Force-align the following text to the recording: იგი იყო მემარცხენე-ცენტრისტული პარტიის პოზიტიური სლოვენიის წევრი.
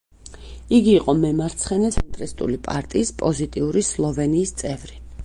იგი 0.77 0.93
იყო 1.01 1.13
მემარცხენე-ცენტრისტული 1.19 2.57
პარტიის 2.71 3.13
პოზიტიური 3.21 3.85
სლოვენიის 3.91 4.55
წევრი. 4.65 4.99